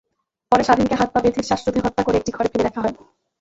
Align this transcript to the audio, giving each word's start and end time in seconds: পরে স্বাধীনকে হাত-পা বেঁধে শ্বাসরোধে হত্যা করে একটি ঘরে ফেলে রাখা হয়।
পরে 0.51 0.63
স্বাধীনকে 0.63 0.95
হাত-পা 0.95 1.19
বেঁধে 1.23 1.41
শ্বাসরোধে 1.43 1.79
হত্যা 1.85 2.03
করে 2.03 2.17
একটি 2.17 2.31
ঘরে 2.31 2.51
ফেলে 2.51 2.65
রাখা 2.65 2.81
হয়। 2.83 2.95